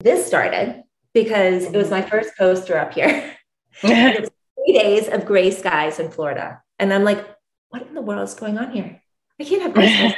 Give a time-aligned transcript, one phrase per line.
[0.00, 2.10] this started because it was my mm-hmm.
[2.10, 3.36] first poster up here.
[3.82, 6.62] it was three days of gray skies in Florida.
[6.78, 7.24] And I'm like,
[7.70, 9.02] what in the world is going on here?
[9.40, 10.14] I can't have gray skies.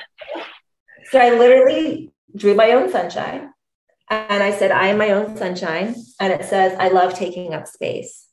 [1.10, 3.52] so I literally drew my own sunshine.
[4.10, 5.94] And I said, I am my own sunshine.
[6.18, 8.26] And it says, I love taking up space.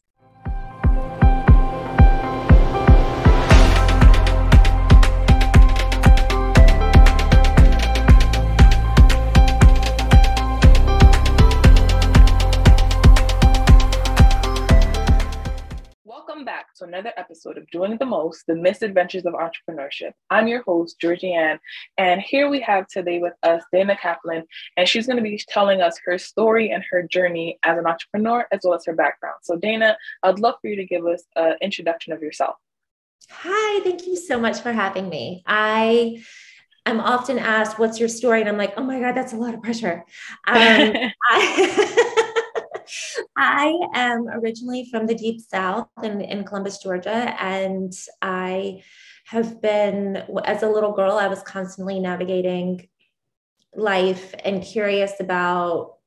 [16.78, 20.12] To another episode of Doing the Most, the Misadventures of Entrepreneurship.
[20.30, 21.58] I'm your host, Georgianne,
[21.98, 24.44] and here we have today with us Dana Kaplan,
[24.76, 28.46] and she's going to be telling us her story and her journey as an entrepreneur,
[28.52, 29.38] as well as her background.
[29.42, 32.58] So, Dana, I'd love for you to give us an introduction of yourself.
[33.32, 35.42] Hi, thank you so much for having me.
[35.48, 36.24] I
[36.86, 39.56] I'm often asked, "What's your story?" and I'm like, "Oh my God, that's a lot
[39.56, 40.06] of pressure."
[40.48, 40.94] Um,
[41.30, 42.24] I,
[43.38, 48.82] I am originally from the deep south in, in Columbus, Georgia, and I
[49.26, 52.88] have been, as a little girl, I was constantly navigating
[53.76, 55.98] life and curious about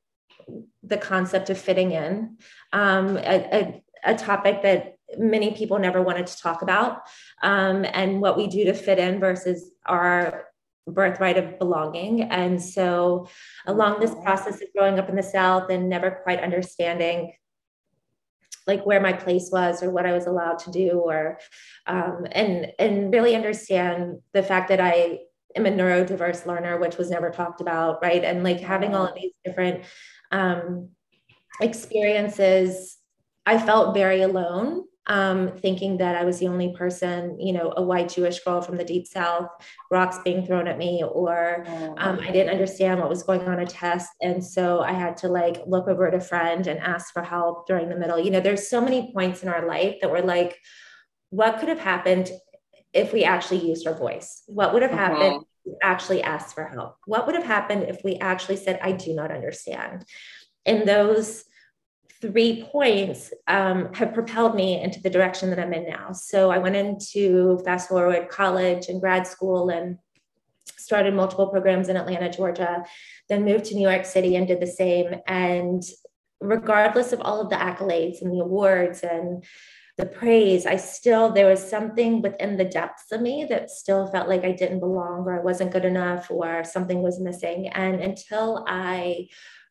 [0.83, 2.37] the concept of fitting in,
[2.73, 7.03] um, a, a, a, topic that many people never wanted to talk about,
[7.43, 10.50] um, and what we do to fit in versus our
[10.87, 12.23] birthright of belonging.
[12.23, 13.27] And so,
[13.65, 17.33] along this process of growing up in the South and never quite understanding
[18.67, 21.39] like where my place was or what I was allowed to do, or
[21.87, 25.19] um, and and really understand the fact that I
[25.55, 28.23] am a neurodiverse learner, which was never talked about, right?
[28.23, 29.83] And like having all of these different
[30.31, 30.89] um,
[31.59, 32.97] experiences,
[33.45, 37.81] I felt very alone um, thinking that I was the only person, you know, a
[37.81, 39.49] white Jewish girl from the deep South,
[39.89, 41.65] rocks being thrown at me, or
[41.97, 44.09] um, I didn't understand what was going on a test.
[44.21, 47.67] And so I had to like look over at a friend and ask for help
[47.67, 48.19] during the middle.
[48.19, 50.59] You know, there's so many points in our life that were like,
[51.31, 52.29] what could have happened
[52.93, 54.43] if we actually used our voice?
[54.47, 55.15] What would have uh-huh.
[55.15, 56.97] happened if we actually asked for help?
[57.05, 60.05] What would have happened if we actually said, I do not understand?
[60.65, 61.43] And those
[62.21, 66.11] three points um, have propelled me into the direction that I'm in now.
[66.13, 69.97] So I went into fast forward college and grad school and
[70.77, 72.83] started multiple programs in Atlanta, Georgia,
[73.27, 75.15] then moved to New York City and did the same.
[75.27, 75.83] And
[76.39, 79.43] regardless of all of the accolades and the awards and
[79.97, 84.29] the praise, I still, there was something within the depths of me that still felt
[84.29, 87.67] like I didn't belong or I wasn't good enough or something was missing.
[87.69, 89.27] And until I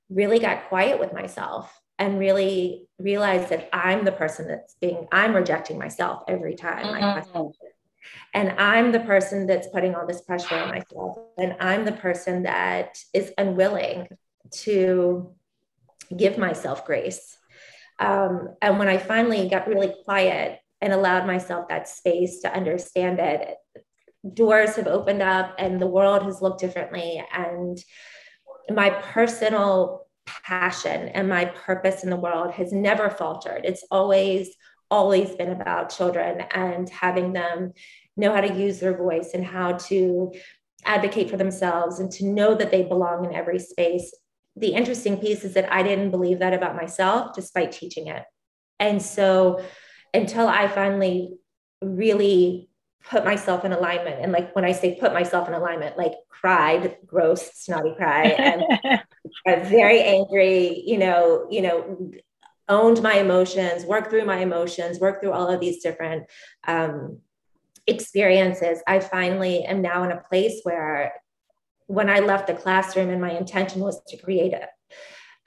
[0.09, 5.35] really got quiet with myself and really realize that I'm the person that's being, I'm
[5.35, 7.51] rejecting myself every time mm-hmm.
[8.33, 11.19] and I'm the person that's putting all this pressure on myself.
[11.37, 14.09] And I'm the person that is unwilling
[14.63, 15.35] to
[16.17, 17.37] give myself grace.
[17.99, 23.19] Um, and when I finally got really quiet and allowed myself that space to understand
[23.19, 23.57] it,
[24.33, 27.23] doors have opened up and the world has looked differently.
[27.33, 27.79] And
[28.71, 30.07] my personal
[30.45, 33.65] passion and my purpose in the world has never faltered.
[33.65, 34.55] It's always,
[34.91, 37.73] always been about children and having them
[38.17, 40.33] know how to use their voice and how to
[40.85, 44.15] advocate for themselves and to know that they belong in every space.
[44.57, 48.23] The interesting piece is that I didn't believe that about myself despite teaching it.
[48.79, 49.63] And so
[50.13, 51.35] until I finally
[51.83, 52.71] really
[53.09, 56.97] put myself in alignment and like when i say put myself in alignment like cried
[57.07, 58.63] gross snotty cry and
[59.47, 62.11] very angry you know you know
[62.69, 66.25] owned my emotions worked through my emotions worked through all of these different
[66.69, 67.19] um,
[67.87, 68.81] experiences.
[68.87, 71.13] I finally am now in a place where
[71.87, 74.69] when i left the classroom and my intention was to create a,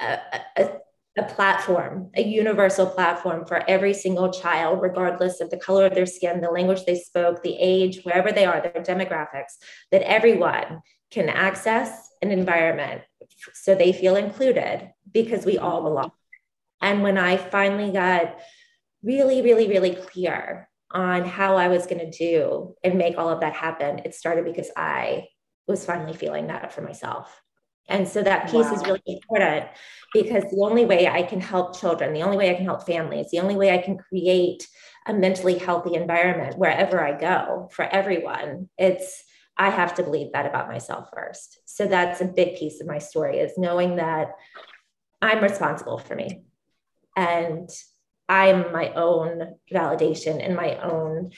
[0.01, 0.19] a,
[0.57, 0.69] a
[1.15, 6.07] a platform, a universal platform for every single child, regardless of the color of their
[6.07, 9.57] skin, the language they spoke, the age, wherever they are, their demographics,
[9.91, 10.81] that everyone
[11.11, 13.01] can access an environment
[13.53, 16.11] so they feel included because we all belong.
[16.81, 18.37] And when I finally got
[19.03, 23.41] really, really, really clear on how I was going to do and make all of
[23.41, 25.27] that happen, it started because I
[25.67, 27.41] was finally feeling that for myself.
[27.89, 28.73] And so that piece wow.
[28.73, 29.67] is really important
[30.13, 33.29] because the only way I can help children, the only way I can help families,
[33.31, 34.67] the only way I can create
[35.05, 39.23] a mentally healthy environment wherever I go for everyone, it's
[39.57, 41.59] I have to believe that about myself first.
[41.65, 44.31] So that's a big piece of my story is knowing that
[45.21, 46.43] I'm responsible for me
[47.15, 47.69] and
[48.27, 51.31] I'm my own validation and my own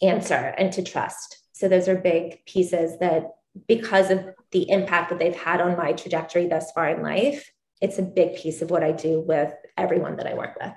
[0.00, 1.38] answer and to trust.
[1.52, 3.30] So those are big pieces that
[3.68, 7.50] because of the impact that they've had on my trajectory thus far in life,
[7.80, 10.72] it's a big piece of what I do with everyone that I work with.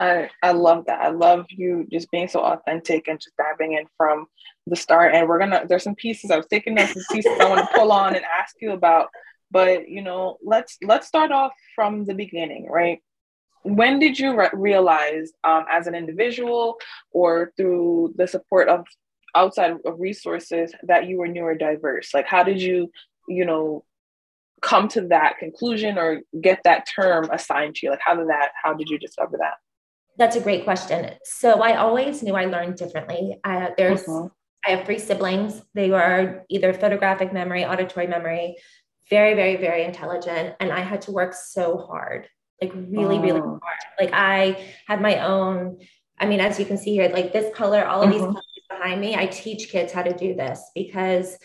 [0.00, 1.00] I, I love that.
[1.00, 4.26] I love you just being so authentic and just diving in from
[4.66, 5.14] the start.
[5.14, 7.76] And we're gonna there's some pieces I was taking notes, some pieces I want to
[7.76, 9.08] pull on and ask you about.
[9.50, 13.00] But you know, let's let's start off from the beginning, right?
[13.62, 16.76] When did you re- realize, um, as an individual
[17.12, 18.86] or through the support of
[19.34, 22.14] outside of resources, that you were neurodiverse?
[22.14, 22.90] Like, how did you,
[23.28, 23.84] you know,
[24.62, 27.90] come to that conclusion or get that term assigned to you?
[27.90, 28.52] Like, how did that?
[28.62, 29.56] How did you discover that?
[30.20, 31.10] That's a great question.
[31.24, 33.40] So I always knew I learned differently.
[33.42, 34.28] Uh, there's, uh-huh.
[34.66, 35.62] I have three siblings.
[35.72, 38.56] They were either photographic memory, auditory memory,
[39.08, 40.56] very, very, very intelligent.
[40.60, 42.28] And I had to work so hard,
[42.60, 43.22] like really, oh.
[43.22, 43.80] really hard.
[43.98, 45.78] Like I had my own,
[46.18, 48.18] I mean, as you can see here, like this color, all of uh-huh.
[48.18, 51.38] these colors behind me, I teach kids how to do this because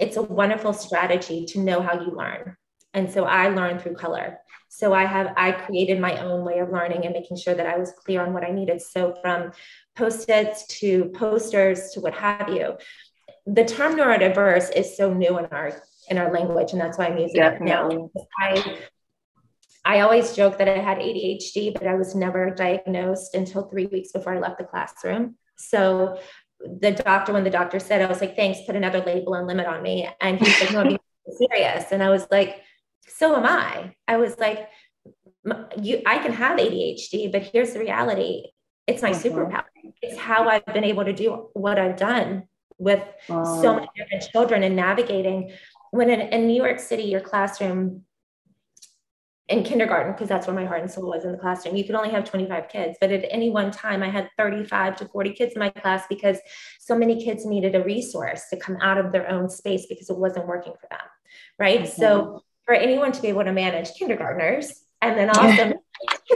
[0.00, 2.56] it's a wonderful strategy to know how you learn.
[2.94, 4.40] And so I learned through color.
[4.74, 7.76] So I have I created my own way of learning and making sure that I
[7.76, 8.80] was clear on what I needed.
[8.80, 9.52] So from
[9.96, 12.78] post-its to posters to what have you.
[13.44, 17.18] The term neurodiverse is so new in our in our language, and that's why I'm
[17.18, 17.96] using Definitely.
[17.96, 18.26] it now.
[18.40, 18.78] I
[19.84, 24.12] I always joke that I had ADHD, but I was never diagnosed until three weeks
[24.12, 25.36] before I left the classroom.
[25.56, 26.18] So
[26.60, 29.66] the doctor, when the doctor said, I was like, thanks, put another label and limit
[29.66, 30.08] on me.
[30.18, 30.98] And he's like, no, be
[31.50, 31.92] serious.
[31.92, 32.62] And I was like,
[33.06, 33.94] so am I.
[34.08, 34.68] I was like,
[35.80, 38.44] you, I can have ADHD, but here's the reality.
[38.86, 39.22] It's my uh-huh.
[39.22, 39.64] superpower.
[40.00, 42.44] It's how I've been able to do what I've done
[42.78, 45.52] with uh, so many different children and navigating.
[45.90, 48.04] When in, in New York City, your classroom
[49.48, 51.94] in kindergarten, because that's where my heart and soul was in the classroom, you could
[51.94, 52.96] only have 25 kids.
[53.00, 56.38] But at any one time, I had 35 to 40 kids in my class because
[56.80, 60.16] so many kids needed a resource to come out of their own space because it
[60.16, 61.00] wasn't working for them.
[61.58, 61.88] Right.
[61.88, 65.74] So for anyone to be able to manage kindergartners and then also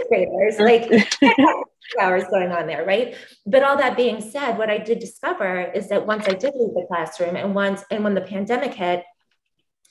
[0.08, 0.90] graders, like
[2.00, 3.14] hours going on there, right?
[3.46, 6.74] But all that being said, what I did discover is that once I did leave
[6.74, 9.04] the classroom and once and when the pandemic hit,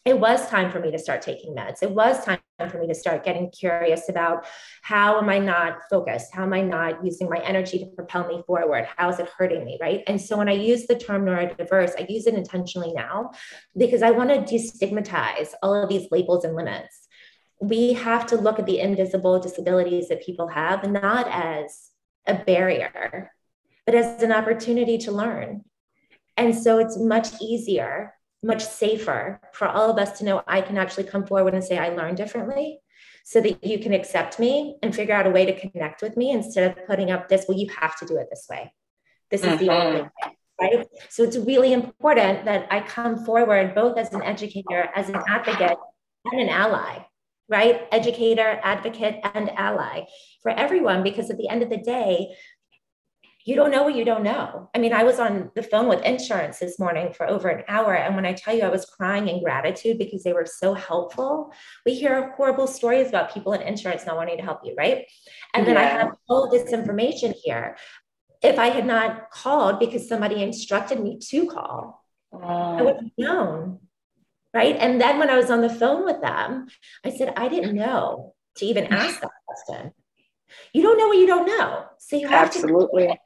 [0.06, 1.81] it was time for me to start taking meds.
[1.81, 2.38] It was time
[2.69, 4.46] for me to start getting curious about
[4.84, 6.31] how am I not focused?
[6.31, 8.88] How am I not using my energy to propel me forward?
[8.98, 9.80] How is it hurting me?
[9.81, 10.04] Right.
[10.06, 13.31] And so when I use the term neurodiverse, I use it intentionally now
[13.75, 17.08] because I want to destigmatize all of these labels and limits.
[17.60, 21.90] We have to look at the invisible disabilities that people have, not as
[22.28, 23.31] a barrier,
[23.88, 25.63] but as an opportunity to learn.
[26.38, 28.13] And so it's much easier
[28.45, 31.77] much safer for all of us to know I can actually come forward and say,
[31.77, 32.80] I learn differently
[33.24, 36.31] so that you can accept me and figure out a way to connect with me
[36.31, 38.71] instead of putting up this, well, you have to do it this way.
[39.31, 40.27] This is the only mm-hmm.
[40.27, 40.31] way.
[40.62, 40.88] Right.
[41.09, 45.77] So it's really important that I come forward both as an educator, as an advocate,
[46.31, 47.00] and an ally,
[47.50, 47.88] right?
[47.91, 50.06] Educator, advocate, and ally
[50.41, 52.36] for everyone, because at the end of the day,
[53.45, 54.71] you don't know what you don't know.
[54.74, 57.94] I mean, I was on the phone with insurance this morning for over an hour.
[57.94, 61.53] And when I tell you I was crying in gratitude because they were so helpful,
[61.86, 65.06] we hear horrible stories about people in insurance not wanting to help you, right?
[65.53, 65.81] And then yeah.
[65.81, 67.77] I have all this information here.
[68.42, 72.03] If I had not called because somebody instructed me to call,
[72.33, 73.80] I would have known.
[74.56, 74.75] Right.
[74.75, 76.68] And then when I was on the phone with them,
[77.03, 79.91] I said, I didn't know to even ask that question.
[80.74, 81.86] You don't know what you don't know.
[81.98, 83.08] So you have Absolutely.
[83.08, 83.18] to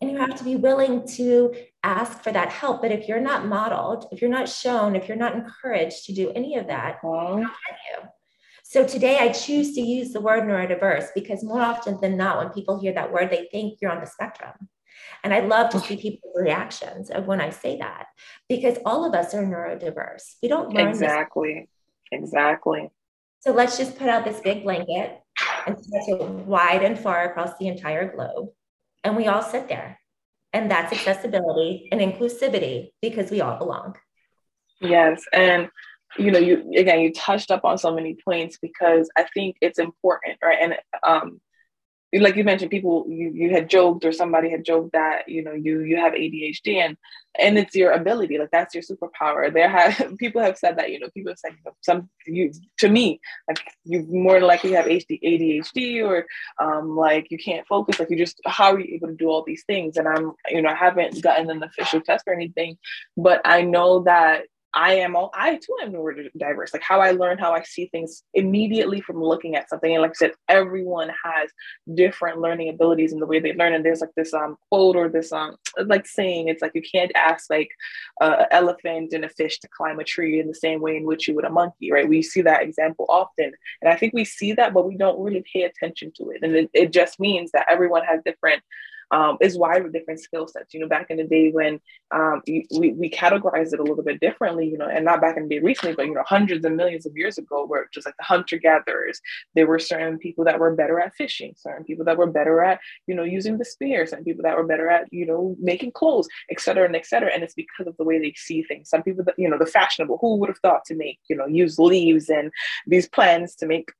[0.00, 2.82] and you have to be willing to ask for that help.
[2.82, 6.30] But if you're not modeled, if you're not shown, if you're not encouraged to do
[6.32, 7.38] any of that, uh-huh.
[7.38, 8.08] you?
[8.62, 12.50] So today I choose to use the word neurodiverse because more often than not, when
[12.50, 14.68] people hear that word, they think you're on the spectrum.
[15.24, 18.06] And I love to see people's reactions of when I say that
[18.48, 20.34] because all of us are neurodiverse.
[20.42, 21.68] We don't learn exactly.
[22.10, 22.20] This.
[22.20, 22.90] Exactly.
[23.40, 25.20] So let's just put out this big blanket
[25.66, 28.48] and stretch it wide and far across the entire globe.
[29.04, 30.00] And we all sit there.
[30.52, 33.96] And that's accessibility and inclusivity because we all belong.
[34.80, 35.22] Yes.
[35.32, 35.68] And
[36.16, 39.78] you know, you again, you touched up on so many points because I think it's
[39.78, 40.58] important, right?
[40.60, 40.74] And
[41.06, 41.40] um,
[42.14, 45.52] like you mentioned, people you you had joked or somebody had joked that you know
[45.52, 46.96] you you have ADHD and
[47.38, 49.52] and it's your ability, like that's your superpower.
[49.52, 53.20] There have people have said that you know people have said some you to me
[53.46, 56.26] like you more likely have ADHD or
[56.58, 59.44] um, like you can't focus, like you just how are you able to do all
[59.46, 59.98] these things?
[59.98, 62.78] And I'm you know I haven't gotten an official test or anything,
[63.16, 64.44] but I know that
[64.74, 66.72] I am all I too am neurodiverse.
[66.72, 69.92] Like how I learn how I see things immediately from looking at something.
[69.92, 71.50] And like I said, everyone has
[71.94, 73.72] different learning abilities in the way they learn.
[73.72, 75.56] And there's like this um quote or this um
[75.86, 77.70] like saying it's like you can't ask like
[78.20, 81.28] an elephant and a fish to climb a tree in the same way in which
[81.28, 82.08] you would a monkey, right?
[82.08, 83.52] We see that example often.
[83.80, 86.42] And I think we see that, but we don't really pay attention to it.
[86.42, 88.62] And it, it just means that everyone has different
[89.10, 90.74] um, is wide with different skill sets.
[90.74, 94.20] You know, back in the day when um, we, we categorized it a little bit
[94.20, 96.76] differently, you know, and not back in the day recently, but, you know, hundreds and
[96.76, 99.20] millions of years ago, where just like the hunter gatherers,
[99.54, 102.80] there were certain people that were better at fishing, certain people that were better at,
[103.06, 106.28] you know, using the spear, certain people that were better at, you know, making clothes,
[106.50, 107.30] et cetera, and et cetera.
[107.32, 108.88] And it's because of the way they see things.
[108.88, 111.46] Some people that, you know, the fashionable, who would have thought to make, you know,
[111.46, 112.50] use leaves and
[112.86, 113.90] these plants to make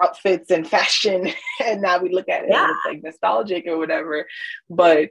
[0.00, 1.30] outfits and fashion
[1.64, 2.64] and now we look at it yeah.
[2.64, 4.26] and it's like nostalgic or whatever.
[4.68, 5.10] But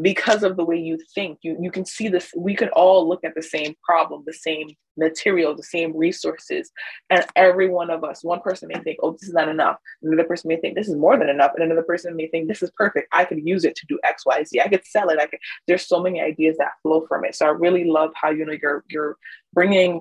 [0.00, 3.24] because of the way you think you you can see this we could all look
[3.24, 4.68] at the same problem the same
[4.98, 6.70] material the same resources
[7.08, 9.76] and every one of us one person may think oh this is not enough.
[10.02, 11.52] Another person may think this is more than enough.
[11.54, 13.08] And another person may think this is perfect.
[13.12, 14.60] I could use it to do x y z.
[14.60, 15.18] I could sell it.
[15.18, 17.34] I could there's so many ideas that flow from it.
[17.34, 19.16] So i really love how you know you're you're
[19.52, 20.00] bringing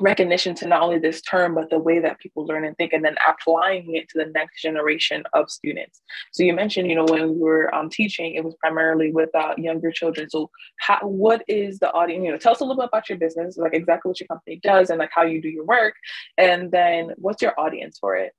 [0.00, 3.04] recognition to not only this term but the way that people learn and think and
[3.04, 6.02] then applying it to the next generation of students
[6.32, 9.54] so you mentioned you know when we were um, teaching it was primarily with uh,
[9.56, 12.88] younger children so how, what is the audience you know tell us a little bit
[12.88, 15.64] about your business like exactly what your company does and like how you do your
[15.64, 15.94] work
[16.38, 18.32] and then what's your audience for it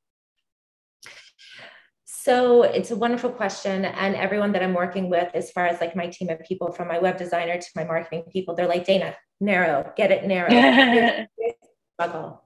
[2.24, 3.84] so it's a wonderful question.
[3.84, 6.88] And everyone that I'm working with, as far as like my team of people, from
[6.88, 10.52] my web designer to my marketing people, they're like, Dana, narrow, get it narrow.
[12.10, 12.44] struggle.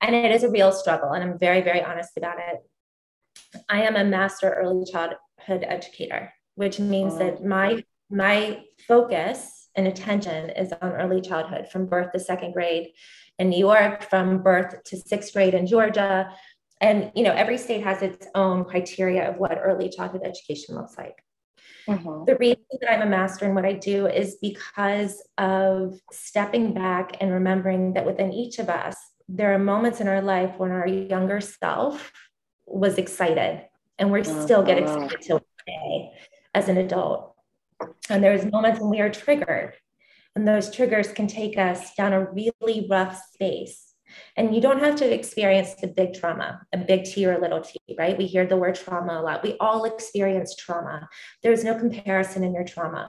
[0.00, 1.12] And it is a real struggle.
[1.12, 2.58] And I'm very, very honest about it.
[3.68, 5.18] I am a master early childhood
[5.48, 7.18] educator, which means oh.
[7.18, 12.88] that my my focus and attention is on early childhood from birth to second grade
[13.38, 16.30] in New York, from birth to sixth grade in Georgia,
[16.80, 20.96] and you know every state has its own criteria of what early childhood education looks
[20.96, 21.22] like
[21.88, 22.24] mm-hmm.
[22.24, 27.16] the reason that i'm a master in what i do is because of stepping back
[27.20, 28.96] and remembering that within each of us
[29.28, 32.12] there are moments in our life when our younger self
[32.66, 33.64] was excited
[33.98, 34.42] and we mm-hmm.
[34.42, 35.02] still get mm-hmm.
[35.04, 36.10] excited till today
[36.54, 37.34] as an adult
[38.08, 39.74] and there's moments when we are triggered
[40.34, 43.85] and those triggers can take us down a really rough space
[44.36, 47.60] and you don't have to experience the big trauma, a big T or a little
[47.60, 48.16] t, right?
[48.16, 49.42] We hear the word trauma a lot.
[49.42, 51.08] We all experience trauma.
[51.42, 53.08] There's no comparison in your trauma.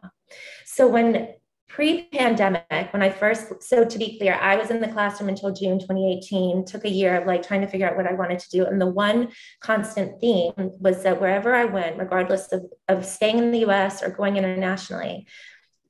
[0.66, 1.34] So when
[1.68, 5.78] pre-pandemic when i first so to be clear i was in the classroom until june
[5.78, 8.66] 2018 took a year of like trying to figure out what i wanted to do
[8.66, 9.28] and the one
[9.60, 14.10] constant theme was that wherever i went regardless of, of staying in the us or
[14.10, 15.28] going internationally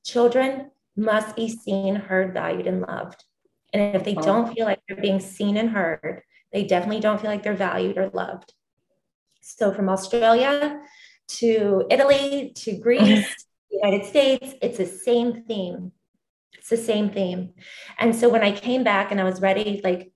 [0.04, 3.22] children must be seen heard valued and loved
[3.72, 6.22] and if they don't feel like they're being seen and heard,
[6.52, 8.52] they definitely don't feel like they're valued or loved.
[9.40, 10.80] So from Australia
[11.28, 15.92] to Italy to Greece, United States, it's the same theme.
[16.54, 17.50] It's the same theme.
[17.98, 20.12] And so when I came back and I was ready, like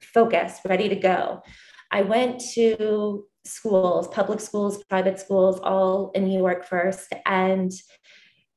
[0.00, 1.42] focused, ready to go,
[1.90, 7.12] I went to schools, public schools, private schools, all in New York first.
[7.26, 7.72] And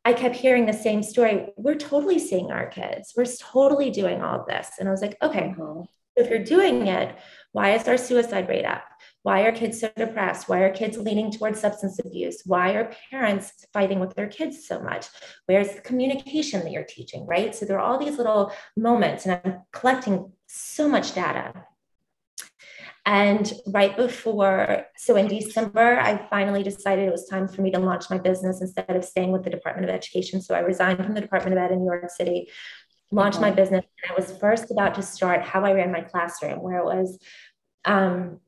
[0.05, 1.47] I kept hearing the same story.
[1.57, 3.13] We're totally seeing our kids.
[3.17, 4.69] We're totally doing all this.
[4.79, 5.81] And I was like, okay, mm-hmm.
[6.15, 7.17] if you're doing it,
[7.53, 8.83] why is our suicide rate up?
[9.23, 10.47] Why are kids so depressed?
[10.47, 12.43] Why are kids leaning towards substance abuse?
[12.45, 15.07] Why are parents fighting with their kids so much?
[15.47, 17.55] Where's the communication that you're teaching, right?
[17.55, 21.65] So there are all these little moments, and I'm collecting so much data.
[23.05, 27.79] And right before, so in December, I finally decided it was time for me to
[27.79, 30.41] launch my business instead of staying with the Department of Education.
[30.41, 32.49] So I resigned from the Department of Ed in New York City,
[33.11, 33.85] launched my business.
[34.03, 37.19] And I was first about to start how I ran my classroom, where it was
[37.85, 38.39] um,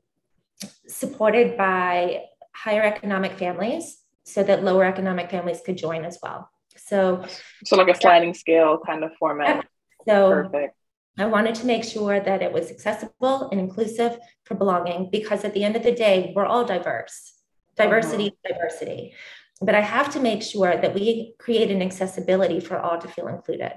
[0.87, 2.23] supported by
[2.55, 6.49] higher economic families so that lower economic families could join as well.
[6.75, 7.25] So,
[7.63, 9.67] so like a sliding scale kind of format.
[10.07, 10.76] So Perfect.
[11.17, 15.53] I wanted to make sure that it was accessible and inclusive for belonging because at
[15.53, 17.33] the end of the day, we're all diverse.
[17.75, 18.53] Diversity, uh-huh.
[18.53, 19.13] diversity.
[19.59, 23.27] But I have to make sure that we create an accessibility for all to feel
[23.27, 23.73] included,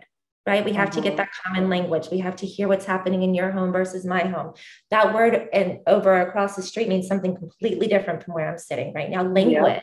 [0.46, 0.64] right?
[0.64, 0.96] We have uh-huh.
[0.96, 1.24] to get uh-huh.
[1.24, 2.08] that common language.
[2.10, 4.52] We have to hear what's happening in your home versus my home.
[4.90, 8.92] That word and over across the street means something completely different from where I'm sitting
[8.92, 9.22] right now.
[9.22, 9.56] Language.
[9.56, 9.80] Yeah.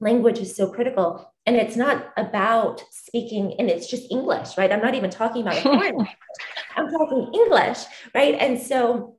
[0.00, 1.29] Language is so critical.
[1.46, 4.70] And it's not about speaking, and it's just English, right?
[4.70, 6.06] I'm not even talking about foreign.
[6.76, 7.78] I'm talking English,
[8.14, 8.34] right?
[8.38, 9.16] And so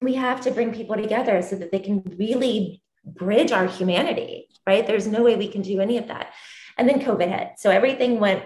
[0.00, 4.86] we have to bring people together so that they can really bridge our humanity, right?
[4.86, 6.32] There's no way we can do any of that.
[6.78, 7.52] And then COVID hit.
[7.58, 8.44] So everything went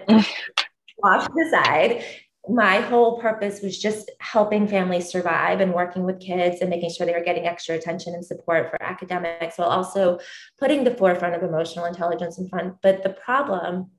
[0.97, 2.03] washed aside
[2.49, 7.05] my whole purpose was just helping families survive and working with kids and making sure
[7.05, 10.19] they were getting extra attention and support for academics while also
[10.59, 12.75] putting the forefront of emotional intelligence in front.
[12.81, 13.91] But the problem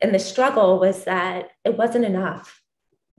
[0.00, 2.62] and the struggle was that it wasn't enough.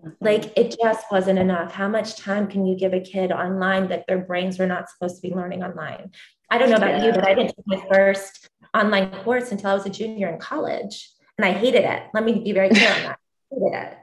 [0.01, 0.25] Mm-hmm.
[0.25, 1.73] Like it just wasn't enough.
[1.73, 5.21] How much time can you give a kid online that their brains were not supposed
[5.21, 6.11] to be learning online?
[6.49, 7.05] I don't know about yeah.
[7.05, 10.39] you, but I didn't take my first online course until I was a junior in
[10.39, 11.09] college.
[11.37, 12.03] And I hated it.
[12.13, 13.20] Let me be very clear on that
[13.51, 13.97] it.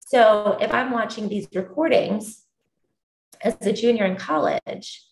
[0.00, 2.44] So if I'm watching these recordings
[3.42, 5.02] as a junior in college,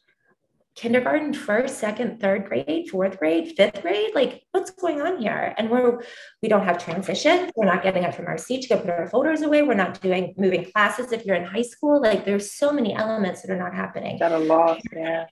[0.76, 5.54] kindergarten, first, second, third grade, fourth grade, fifth grade, like what's going on here?
[5.56, 6.02] And we're
[6.42, 7.50] we don't have transition.
[7.56, 9.62] We're not getting up from our seat to go put our folders away.
[9.62, 12.00] We're not doing moving classes if you're in high school.
[12.00, 14.18] Like there's so many elements that are not happening.
[14.18, 15.26] That are lost, yeah.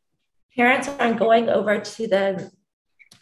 [0.57, 2.51] Parents aren't going over to the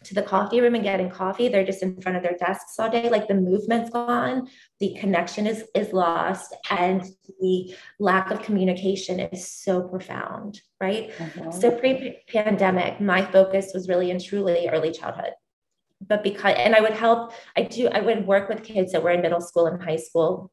[0.05, 1.49] to the coffee room and getting coffee.
[1.49, 3.09] They're just in front of their desks all day.
[3.11, 4.49] Like the movement's gone.
[4.79, 7.05] The connection is is lost and
[7.41, 11.11] the lack of communication is so profound right?
[11.19, 11.51] Mm-hmm.
[11.51, 15.35] so pre-pandemic my focus was really and truly early childhood.
[16.07, 19.11] But because and i would help i do i would work with kids that were
[19.11, 20.51] in middle school and high school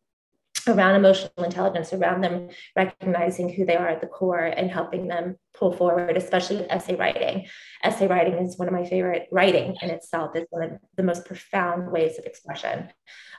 [0.70, 5.38] around emotional intelligence, around them recognizing who they are at the core and helping them
[5.54, 7.46] pull forward, especially with essay writing.
[7.84, 10.36] Essay writing is one of my favorite writing in itself.
[10.36, 12.90] It's one of the most profound ways of expression.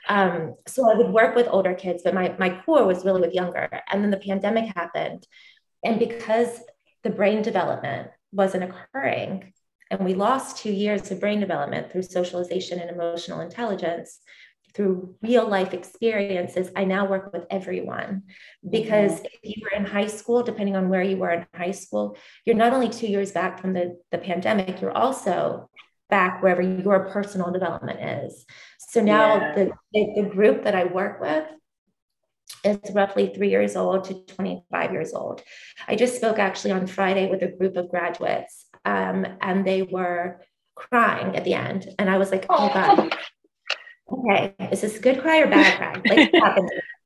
[0.08, 3.34] Um, so I would work with older kids, but my, my core was really with
[3.34, 3.68] younger.
[3.90, 5.26] And then the pandemic happened.
[5.84, 6.60] And because
[7.04, 9.52] the brain development wasn't occurring,
[9.90, 14.20] and we lost two years of brain development through socialization and emotional intelligence,
[14.78, 18.22] through real life experiences, I now work with everyone.
[18.68, 19.26] Because mm-hmm.
[19.42, 22.54] if you were in high school, depending on where you were in high school, you're
[22.54, 25.68] not only two years back from the, the pandemic, you're also
[26.08, 28.46] back wherever your personal development is.
[28.78, 29.54] So now yeah.
[29.56, 31.44] the, the, the group that I work with
[32.64, 35.42] is roughly three years old to 25 years old.
[35.88, 40.40] I just spoke actually on Friday with a group of graduates, um, and they were
[40.76, 41.88] crying at the end.
[41.98, 43.12] And I was like, oh God,
[44.10, 46.16] okay, is this a good cry or bad cry?
[46.16, 46.32] Like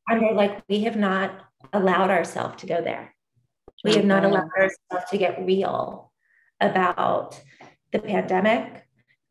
[0.08, 1.30] And they're like, we have not
[1.72, 3.14] allowed ourselves to go there.
[3.84, 6.12] We have not allowed ourselves to get real
[6.60, 7.40] about
[7.92, 8.86] the pandemic,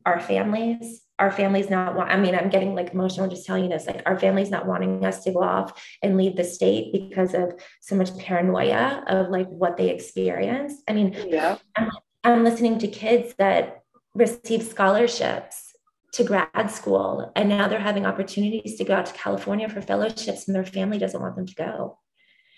[0.05, 3.69] our families, our families not want, I mean, I'm getting like emotional just telling you
[3.69, 7.33] this, like our families not wanting us to go off and leave the state because
[7.33, 10.83] of so much paranoia of like what they experienced.
[10.87, 11.57] I mean, yeah.
[11.75, 11.89] I'm,
[12.23, 13.83] I'm listening to kids that
[14.15, 15.70] receive scholarships
[16.13, 20.47] to grad school and now they're having opportunities to go out to California for fellowships
[20.47, 21.99] and their family doesn't want them to go.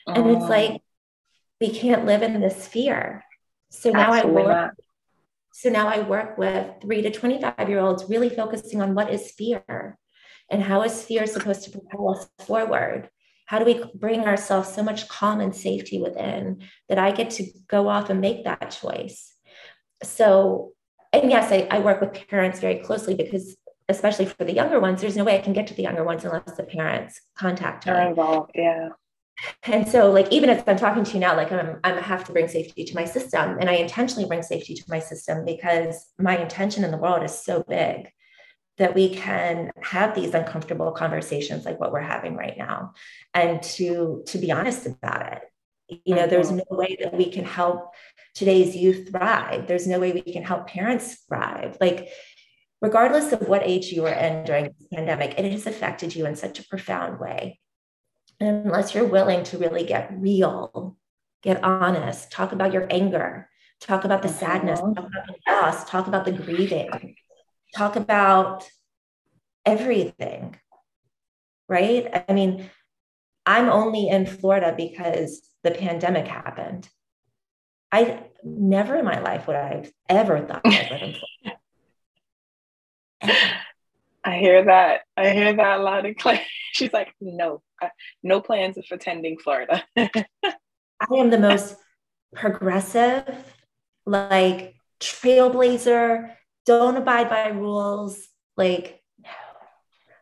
[0.08, 0.48] And it's oh.
[0.48, 0.82] like
[1.62, 3.24] we can't live in this fear.
[3.70, 4.74] So now I work
[5.56, 9.32] so now I work with 3 to 25 year olds really focusing on what is
[9.32, 9.98] fear
[10.50, 13.10] and how is fear supposed to propel us forward?
[13.46, 17.46] How do we bring ourselves so much calm and safety within that I get to
[17.68, 19.32] go off and make that choice?
[20.02, 20.73] So
[21.14, 23.56] and yes, I, I work with parents very closely because
[23.90, 26.26] especially for the younger ones, there's no way I can get to the younger ones
[26.26, 27.92] unless the parents contact me.
[28.10, 28.90] involved, yeah.
[29.64, 32.32] And so, like, even as I'm talking to you now, like, I'm, I have to
[32.32, 36.38] bring safety to my system, and I intentionally bring safety to my system because my
[36.38, 38.10] intention in the world is so big
[38.78, 42.94] that we can have these uncomfortable conversations like what we're having right now,
[43.34, 45.42] and to to be honest about it.
[46.06, 46.62] You know, there's mm-hmm.
[46.72, 47.94] no way that we can help
[48.34, 49.68] today's youth thrive.
[49.68, 51.78] There's no way we can help parents thrive.
[51.80, 52.10] Like,
[52.82, 56.36] regardless of what age you are in during this pandemic, it has affected you in
[56.36, 57.60] such a profound way.
[58.40, 60.98] And unless you're willing to really get real,
[61.44, 64.94] get honest, talk about your anger, talk about the sadness, mm-hmm.
[64.94, 67.16] talk about the loss, talk about the grieving,
[67.76, 68.68] talk about
[69.66, 70.58] everything.
[71.70, 72.26] Right?
[72.28, 72.70] I mean,
[73.46, 76.90] I'm only in Florida because the pandemic happened.
[77.94, 81.60] I never in my life would I have ever thought live in Florida.
[84.24, 85.02] I hear that.
[85.16, 86.40] I hear that loud and clear.
[86.74, 87.90] She's like, no, uh,
[88.24, 89.84] no plans of attending Florida.
[89.96, 90.10] I
[91.12, 91.76] am the most
[92.34, 93.28] progressive,
[94.08, 96.32] like trailblazer,
[96.66, 98.28] don't abide by rules.
[98.58, 99.02] Like.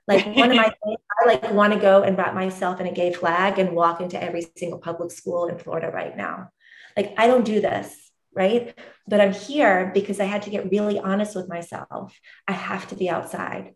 [0.07, 2.91] Like one of my things, I like want to go and wrap myself in a
[2.91, 6.49] gay flag and walk into every single public school in Florida right now.
[6.95, 8.77] Like, I don't do this, right?
[9.07, 12.17] But I'm here because I had to get really honest with myself.
[12.47, 13.75] I have to be outside.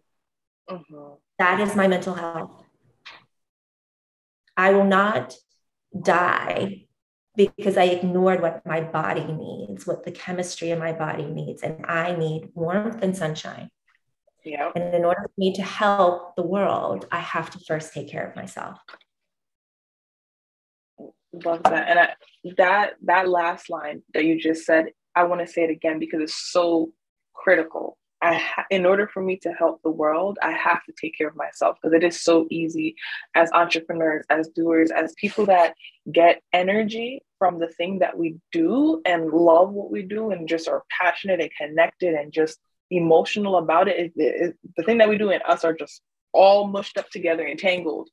[0.70, 1.14] Mm-hmm.
[1.40, 2.64] That is my mental health.
[4.58, 5.36] I will not
[6.00, 6.86] die
[7.36, 11.64] because I ignored what my body needs, what the chemistry in my body needs.
[11.64, 13.70] And I need warmth and sunshine.
[14.46, 14.72] Yeah.
[14.76, 18.26] And in order for me to help the world, I have to first take care
[18.28, 18.80] of myself.
[21.44, 21.90] Love that.
[21.90, 22.14] And I,
[22.58, 26.22] that that last line that you just said, I want to say it again because
[26.22, 26.92] it's so
[27.34, 27.98] critical.
[28.22, 31.28] I ha- in order for me to help the world, I have to take care
[31.28, 32.96] of myself because it is so easy
[33.36, 35.76] as entrepreneurs, as doers, as people that
[36.12, 40.68] get energy from the thing that we do and love what we do and just
[40.68, 42.58] are passionate and connected and just
[42.90, 43.98] emotional about it.
[43.98, 47.46] it, it the thing that we do and us are just all mushed up together,
[47.46, 48.10] entangled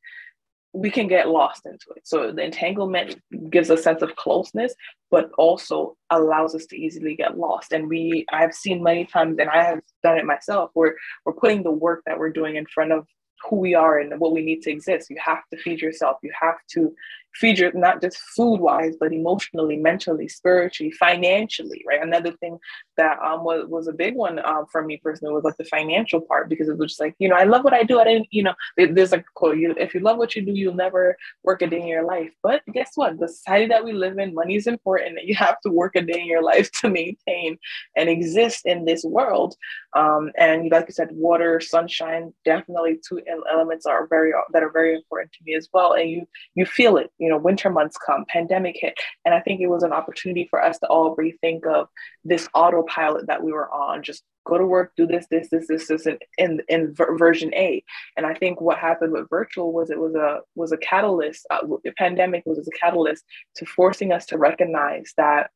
[0.72, 2.06] we can get lost into it.
[2.06, 4.74] So the entanglement gives a sense of closeness,
[5.10, 7.72] but also allows us to easily get lost.
[7.72, 11.62] And we, I've seen many times, and I have done it myself, where we're putting
[11.62, 13.06] the work that we're doing in front of
[13.48, 15.10] who we are and what we need to exist.
[15.10, 16.18] You have to feed yourself.
[16.22, 16.94] You have to
[17.34, 22.02] feed your not just food wise, but emotionally, mentally, spiritually, financially, right?
[22.02, 22.58] Another thing
[22.96, 26.20] that um was, was a big one um, for me personally was like the financial
[26.20, 28.00] part because it was just like, you know, I love what I do.
[28.00, 30.74] I didn't, you know, there's like quote, you if you love what you do, you'll
[30.74, 32.30] never work a day in your life.
[32.42, 33.18] But guess what?
[33.18, 35.18] The society that we live in, money is important.
[35.24, 37.58] You have to work a day in your life to maintain
[37.96, 39.54] and exist in this world.
[39.94, 44.94] Um, and like you said, water, sunshine, definitely two elements are very that are very
[44.94, 45.92] important to me as well.
[45.92, 48.94] And you you feel it you know, winter months come, pandemic hit.
[49.24, 51.86] And I think it was an opportunity for us to all rethink of
[52.24, 55.86] this autopilot that we were on, just go to work, do this, this, this, this,
[55.86, 57.84] this, in, in, in version A.
[58.16, 61.46] And I think what happened with virtual was it was a was a catalyst.
[61.48, 63.24] Uh, the pandemic was a catalyst
[63.56, 65.50] to forcing us to recognize that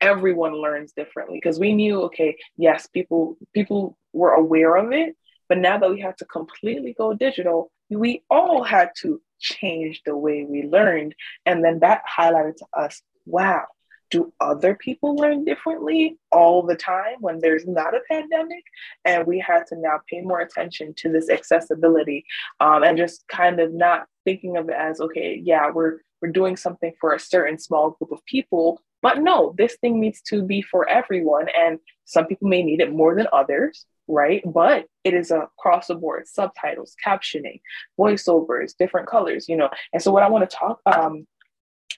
[0.00, 5.16] everyone learns differently because we knew, okay, yes, people people were aware of it,
[5.48, 10.16] but now that we have to completely go digital, we all had to change the
[10.16, 11.14] way we learned.
[11.46, 13.64] And then that highlighted to us wow,
[14.10, 18.64] do other people learn differently all the time when there's not a pandemic?
[19.04, 22.24] And we had to now pay more attention to this accessibility
[22.58, 26.56] um, and just kind of not thinking of it as okay, yeah, we're we're doing
[26.56, 28.82] something for a certain small group of people.
[29.00, 31.46] But no, this thing needs to be for everyone.
[31.56, 34.42] And some people may need it more than others right?
[34.44, 37.60] But it is across the board subtitles, captioning,
[37.98, 39.70] voiceovers, different colors, you know.
[39.92, 41.26] And so, what I want to talk um,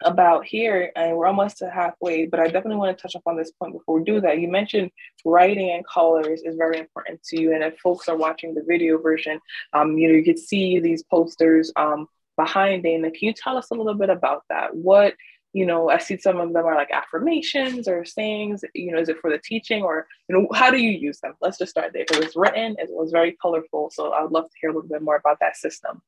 [0.03, 3.37] about here, and we're almost to halfway, but I definitely want to touch up on
[3.37, 4.39] this point before we do that.
[4.39, 4.91] You mentioned
[5.25, 8.99] writing and colors is very important to you, and if folks are watching the video
[8.99, 9.41] version,
[9.73, 13.11] um, you know, you could see these posters um, behind Dana.
[13.11, 14.75] Can you tell us a little bit about that?
[14.75, 15.15] What
[15.53, 19.09] you know, I see some of them are like affirmations or sayings, you know, is
[19.09, 21.35] it for the teaching or, you know, how do you use them?
[21.41, 23.91] Let's just start there because it's written, it was very colorful.
[23.93, 26.01] So I would love to hear a little bit more about that system.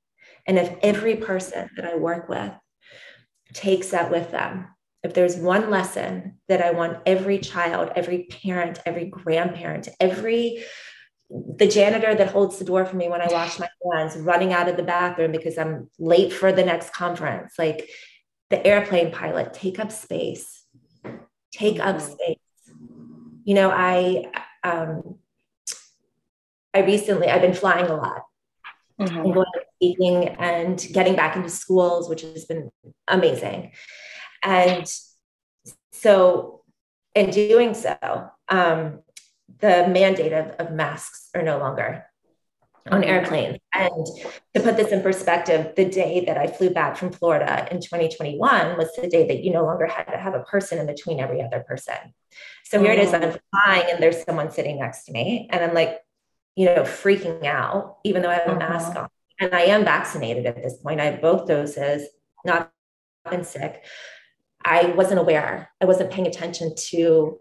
[0.46, 2.52] And if every person that I work with
[3.52, 4.68] takes that with them,
[5.02, 10.64] if there's one lesson that I want every child, every parent, every grandparent, every
[11.30, 14.68] the janitor that holds the door for me when I wash my hands, running out
[14.68, 17.54] of the bathroom because I'm late for the next conference.
[17.59, 17.88] Like
[18.55, 20.64] the airplane pilot take up space
[21.53, 22.12] take up mm-hmm.
[22.12, 22.38] space
[23.45, 24.31] you know i
[24.62, 25.17] um
[26.73, 28.23] i recently i've been flying a lot
[29.01, 29.17] mm-hmm.
[29.17, 32.71] and going speaking and getting back into schools which has been
[33.09, 33.73] amazing
[34.45, 34.87] and
[35.93, 36.62] so
[37.17, 37.97] in doing so
[38.49, 39.01] um
[39.59, 42.05] the mandate of, of masks are no longer
[42.90, 43.59] on airplanes.
[43.73, 44.07] And
[44.55, 48.77] to put this in perspective, the day that I flew back from Florida in 2021
[48.77, 51.42] was the day that you no longer had to have a person in between every
[51.42, 51.97] other person.
[52.64, 53.38] So here it is, I'm mm.
[53.51, 55.49] flying and there's someone sitting next to me.
[55.51, 56.01] And I'm like,
[56.57, 59.01] you know, freaking out, even though I have a mask uh-huh.
[59.01, 59.09] on.
[59.40, 61.01] And I am vaccinated at this point.
[61.01, 62.07] I have both doses,
[62.44, 62.70] not
[63.29, 63.83] been sick.
[64.64, 65.70] I wasn't aware.
[65.81, 67.38] I wasn't paying attention to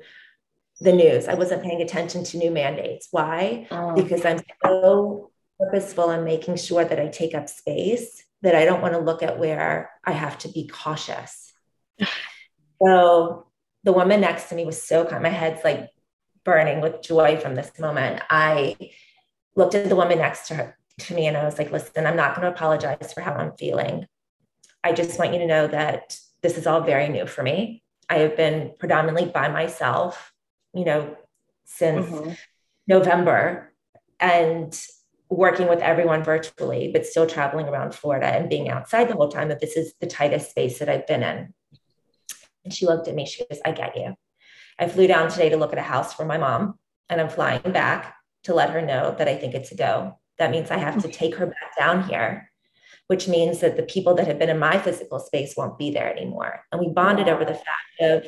[0.80, 1.28] the news.
[1.28, 3.10] I wasn't paying attention to new mandates.
[3.12, 3.68] Why?
[3.70, 3.94] Oh.
[3.94, 5.32] Because I'm so
[5.66, 9.24] purposeful in making sure that I take up space, that I don't want to look
[9.24, 11.54] at where I have to be cautious.
[12.82, 13.48] so
[13.84, 15.24] the woman next to me was so kind.
[15.24, 15.90] My head's like
[16.44, 18.22] burning with joy from this moment.
[18.30, 18.76] I
[19.56, 22.16] looked at the woman next to her to me and I was like, listen, I'm
[22.16, 24.06] not going to apologize for how I'm feeling.
[24.84, 27.84] I just want you to know that this is all very new for me.
[28.10, 30.34] I have been predominantly by myself,
[30.74, 31.16] you know,
[31.66, 32.34] since mm-hmm.
[32.88, 33.74] November.
[34.20, 34.78] And
[35.36, 39.50] working with everyone virtually, but still traveling around Florida and being outside the whole time,
[39.50, 41.54] that this is the tightest space that I've been in.
[42.64, 44.16] And she looked at me, she goes, I get you.
[44.80, 47.72] I flew down today to look at a house for my mom, and I'm flying
[47.72, 48.16] back
[48.46, 50.20] to let her know that I think it's a go.
[50.40, 51.12] That means I have to mm-hmm.
[51.12, 52.50] take her back down here,
[53.08, 56.12] which means that the people that have been in my physical space won't be there
[56.12, 56.62] anymore.
[56.72, 58.26] And we bonded over the fact of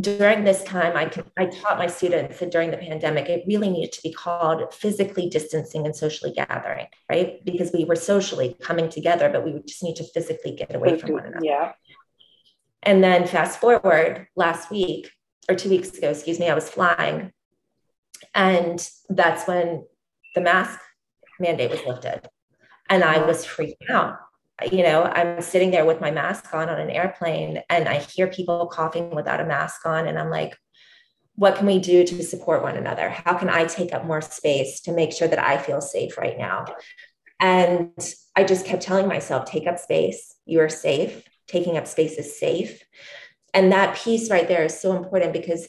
[0.00, 3.92] during this time, I, I taught my students that during the pandemic, it really needed
[3.92, 7.44] to be called physically distancing and socially gathering, right?
[7.44, 11.12] Because we were socially coming together, but we just need to physically get away from
[11.12, 11.44] one another.
[11.44, 11.72] Yeah.
[12.82, 15.10] And then fast forward last week
[15.48, 17.32] or two weeks ago, excuse me, I was flying.
[18.34, 19.84] And that's when
[20.34, 20.80] the mask
[21.38, 22.28] mandate was lifted.
[22.88, 24.16] And I was freaking out
[24.70, 28.26] you know, I'm sitting there with my mask on on an airplane and I hear
[28.26, 30.06] people coughing without a mask on.
[30.06, 30.56] And I'm like,
[31.34, 33.08] what can we do to support one another?
[33.08, 36.36] How can I take up more space to make sure that I feel safe right
[36.38, 36.66] now?
[37.40, 37.90] And
[38.36, 40.34] I just kept telling myself, take up space.
[40.44, 41.22] You are safe.
[41.48, 42.82] Taking up space is safe.
[43.54, 45.68] And that piece right there is so important because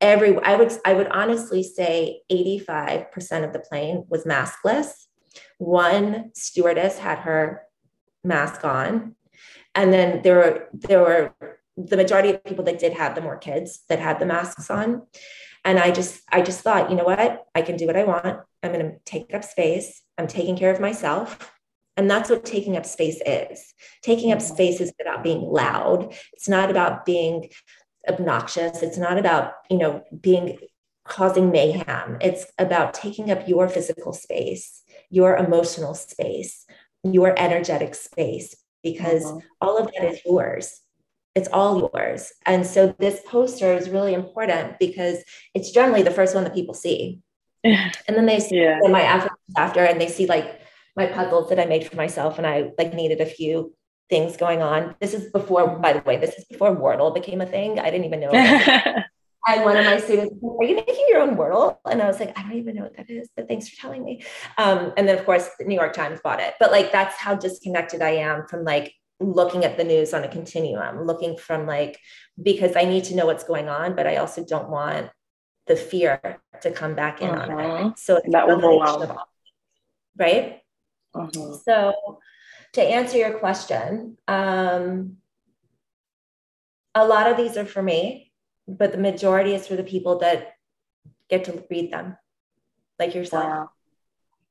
[0.00, 5.06] every I would I would honestly say 85% of the plane was maskless
[5.58, 7.62] one stewardess had her
[8.24, 9.16] mask on,
[9.74, 11.34] and then there were there were
[11.76, 15.02] the majority of people that did have the more kids that had the masks on.
[15.64, 17.46] And I just I just thought, you know what?
[17.54, 18.40] I can do what I want.
[18.62, 20.02] I'm going to take up space.
[20.18, 21.52] I'm taking care of myself.
[21.96, 23.74] And that's what taking up space is.
[24.02, 26.14] Taking up space is about being loud.
[26.32, 27.50] It's not about being
[28.08, 28.82] obnoxious.
[28.82, 30.58] It's not about, you know, being
[31.04, 32.18] causing mayhem.
[32.20, 34.81] It's about taking up your physical space
[35.12, 36.64] your emotional space,
[37.04, 39.38] your energetic space, because mm-hmm.
[39.60, 40.80] all of that is yours.
[41.34, 42.32] It's all yours.
[42.46, 45.18] And so this poster is really important because
[45.54, 47.20] it's generally the first one that people see.
[47.64, 48.80] and then they see yeah.
[48.88, 50.60] my after, after and they see like
[50.96, 53.72] my puzzles that I made for myself and I like needed a few
[54.10, 54.94] things going on.
[55.00, 57.78] This is before, by the way, this is before Wordle became a thing.
[57.78, 58.32] I didn't even know.
[59.46, 61.78] And one of my students, are you making your own Wordle?
[61.84, 64.04] And I was like, I don't even know what that is, but thanks for telling
[64.04, 64.24] me.
[64.56, 66.54] Um, and then of course the New York Times bought it.
[66.60, 70.28] But like that's how disconnected I am from like looking at the news on a
[70.28, 71.98] continuum, looking from like,
[72.40, 75.10] because I need to know what's going on, but I also don't want
[75.66, 77.52] the fear to come back in uh-huh.
[77.52, 77.98] on it.
[77.98, 79.16] So it's that overwhelm.
[80.16, 80.60] Right.
[81.14, 81.56] Uh-huh.
[81.64, 81.94] So
[82.74, 85.16] to answer your question, um,
[86.94, 88.31] a lot of these are for me
[88.68, 90.54] but the majority is for the people that
[91.28, 92.16] get to read them,
[92.98, 93.44] like yourself.
[93.44, 93.70] Wow.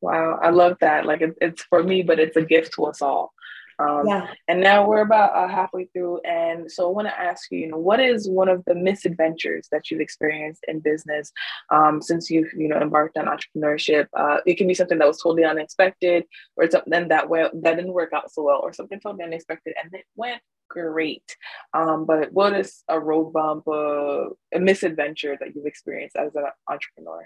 [0.02, 1.06] Wow, I love that.
[1.06, 3.34] Like it, it's for me, but it's a gift to us all.
[3.78, 4.28] Um, yeah.
[4.47, 7.67] And now we're about uh, halfway through, and so I want to ask you, you
[7.67, 11.32] know, what is one of the misadventures that you've experienced in business
[11.71, 14.08] um, since you've, you know, embarked on entrepreneurship?
[14.17, 16.26] Uh, it can be something that was totally unexpected,
[16.58, 19.93] or something that well that didn't work out so well, or something totally unexpected and
[19.93, 21.36] it went great.
[21.73, 26.45] Um, but what is a road bump, uh, a misadventure that you've experienced as an
[26.69, 27.25] entrepreneur?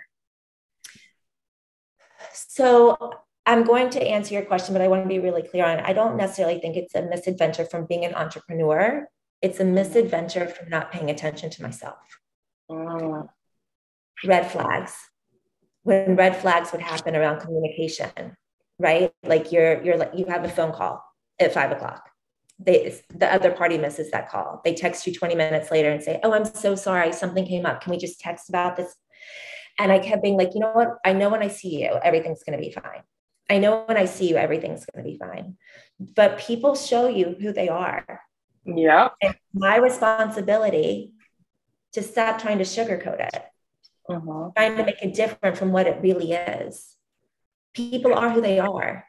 [2.33, 3.13] So
[3.45, 5.85] I'm going to answer your question, but I want to be really clear on it.
[5.85, 9.07] I don't necessarily think it's a misadventure from being an entrepreneur.
[9.41, 11.97] It's a misadventure from not paying attention to myself.
[12.69, 13.27] Mm.
[14.25, 14.95] Red flags.
[15.83, 18.35] When red flags would happen around communication,
[18.79, 19.11] right?
[19.23, 21.03] Like you're you're like you have a phone call
[21.39, 22.09] at five o'clock
[22.59, 24.61] they the other party misses that call.
[24.63, 27.81] They text you 20 minutes later and say oh i'm so sorry something came up.
[27.81, 28.95] Can we just text about this?
[29.77, 30.97] And i kept being like you know what?
[31.03, 33.03] I know when i see you everything's going to be fine.
[33.49, 35.57] I know when i see you everything's going to be fine.
[35.99, 38.21] But people show you who they are.
[38.65, 39.09] Yeah.
[39.21, 41.11] And my responsibility
[41.93, 43.43] to stop trying to sugarcoat it.
[44.07, 44.51] Uh-huh.
[44.55, 46.95] trying to make it different from what it really is.
[47.73, 49.05] People are who they are.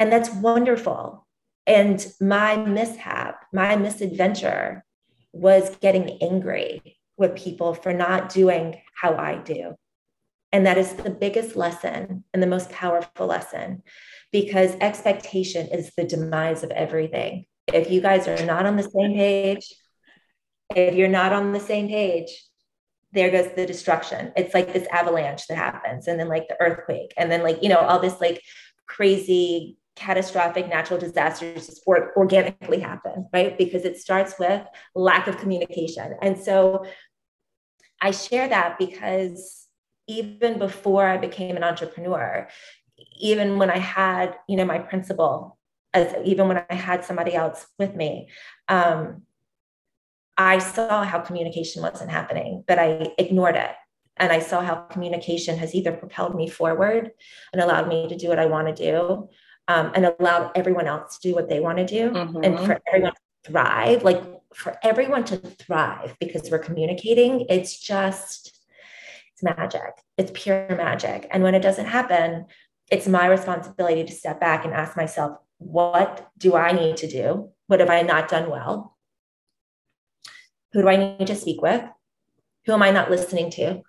[0.00, 1.23] And that's wonderful
[1.66, 4.84] and my mishap, my misadventure
[5.32, 9.74] was getting angry with people for not doing how I do.
[10.52, 13.82] And that is the biggest lesson and the most powerful lesson
[14.30, 17.46] because expectation is the demise of everything.
[17.72, 19.74] If you guys are not on the same page,
[20.76, 22.28] if you're not on the same page,
[23.12, 24.32] there goes the destruction.
[24.36, 27.68] It's like this avalanche that happens, and then like the earthquake, and then like, you
[27.68, 28.42] know, all this like
[28.86, 33.56] crazy catastrophic natural disasters or organically happen, right?
[33.56, 34.62] Because it starts with
[34.94, 36.14] lack of communication.
[36.20, 36.84] And so
[38.00, 39.66] I share that because
[40.06, 42.48] even before I became an entrepreneur,
[43.18, 45.58] even when I had, you know, my principal,
[45.92, 48.28] as even when I had somebody else with me,
[48.68, 49.22] um,
[50.36, 53.70] I saw how communication wasn't happening, but I ignored it.
[54.16, 57.10] And I saw how communication has either propelled me forward
[57.52, 59.28] and allowed me to do what I want to do,
[59.68, 62.44] um, and allow everyone else to do what they want to do mm-hmm.
[62.44, 64.22] and for everyone to thrive like
[64.54, 68.58] for everyone to thrive because we're communicating it's just
[69.32, 72.46] it's magic it's pure magic and when it doesn't happen
[72.90, 77.50] it's my responsibility to step back and ask myself what do i need to do
[77.66, 78.94] what have i not done well
[80.74, 81.84] Who do I need to speak with?
[82.66, 83.82] Who am I not listening to?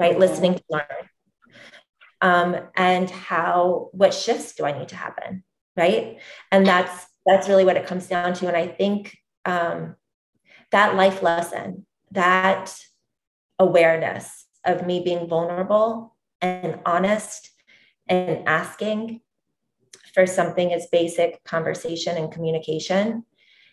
[0.00, 0.18] Right?
[0.18, 1.10] Listening to learn.
[2.22, 5.44] Um, and how, what shifts do I need to happen?
[5.76, 6.18] Right.
[6.50, 8.48] And that's, that's really what it comes down to.
[8.48, 9.96] And I think um,
[10.70, 12.74] that life lesson, that
[13.58, 17.50] awareness of me being vulnerable and honest
[18.08, 19.20] and asking
[20.14, 23.24] for something as basic conversation and communication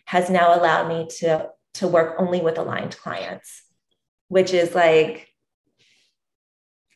[0.06, 3.62] has now allowed me to to work only with aligned clients
[4.28, 5.28] which is like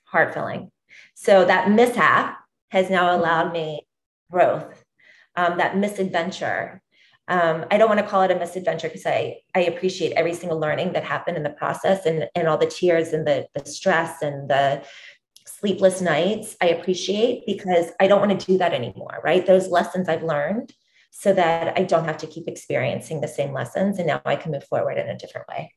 [0.05, 0.71] heart filling
[1.15, 2.39] so that mishap
[2.71, 3.87] has now allowed me
[4.31, 4.85] growth
[5.37, 6.83] um, that misadventure
[7.27, 10.61] um, I don't want to call it a misadventure because I, I appreciate every single
[10.61, 14.21] learning that happened in the process and, and all the tears and the, the stress
[14.21, 14.85] and the
[15.47, 16.57] sleepless nights.
[16.61, 19.47] I appreciate because I don't want to do that anymore, right?
[19.47, 20.75] Those lessons I've learned
[21.11, 24.53] so that I don't have to keep experiencing the same lessons and now I can
[24.53, 25.73] move forward in a different way.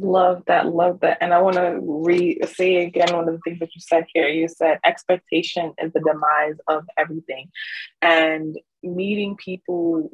[0.00, 1.18] Love that, love that.
[1.20, 4.28] And I want to re say again one of the things that you said here.
[4.28, 7.50] You said expectation is the demise of everything.
[8.00, 10.10] And meeting people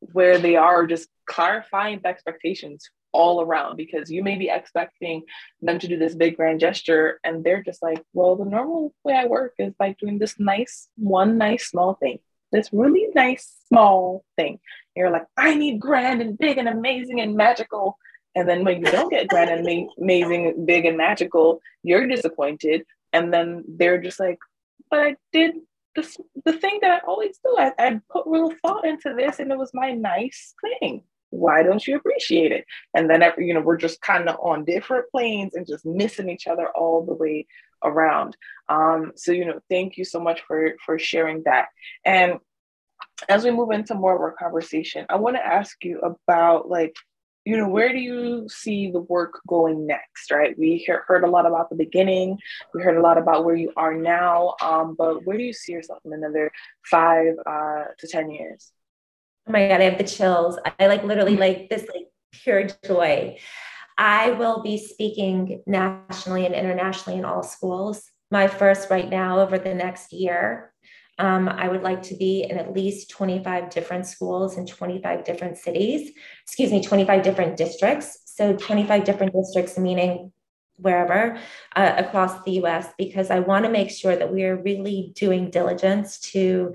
[0.00, 5.22] where they are just clarifying the expectations all around because you may be expecting
[5.62, 9.14] them to do this big grand gesture and they're just like well the normal way
[9.14, 12.18] i work is by doing this nice one nice small thing
[12.50, 14.58] this really nice small thing and
[14.96, 17.96] you're like i need grand and big and amazing and magical
[18.34, 22.84] and then when you don't get grand and ma- amazing big and magical you're disappointed
[23.12, 24.38] and then they're just like
[24.90, 25.54] but i did
[25.94, 27.56] the, the thing that I always do.
[27.56, 31.02] I, I put real thought into this and it was my nice thing.
[31.30, 32.64] Why don't you appreciate it?
[32.94, 36.46] And then, you know, we're just kind of on different planes and just missing each
[36.46, 37.46] other all the way
[37.82, 38.36] around.
[38.68, 41.66] Um, so, you know, thank you so much for, for sharing that.
[42.04, 42.38] And
[43.28, 46.94] as we move into more of our conversation, I want to ask you about like
[47.44, 50.58] you know, where do you see the work going next, right?
[50.58, 52.38] We hear, heard a lot about the beginning,
[52.72, 55.72] we heard a lot about where you are now, um, but where do you see
[55.72, 56.50] yourself in another
[56.84, 58.72] five uh, to 10 years?
[59.46, 60.58] Oh my God, I have the chills.
[60.78, 63.36] I like literally like this like pure joy.
[63.98, 68.10] I will be speaking nationally and internationally in all schools.
[68.30, 70.73] My first right now over the next year
[71.18, 75.56] um, I would like to be in at least 25 different schools in 25 different
[75.58, 78.18] cities, excuse me, 25 different districts.
[78.26, 80.32] So 25 different districts, meaning
[80.76, 81.38] wherever
[81.76, 85.50] uh, across the US, because I want to make sure that we are really doing
[85.50, 86.74] diligence to